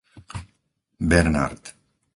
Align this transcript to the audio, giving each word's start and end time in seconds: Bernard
Bernard 1.09 1.61